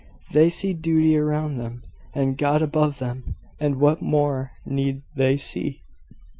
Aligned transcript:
They 0.31 0.49
see 0.49 0.73
duty 0.73 1.15
around 1.15 1.57
them 1.57 1.83
and 2.15 2.35
God 2.35 2.63
above 2.63 2.97
them; 2.97 3.35
and 3.59 3.79
what 3.79 4.01
more 4.01 4.53
need 4.65 5.03
they 5.15 5.37
see?" 5.37 5.83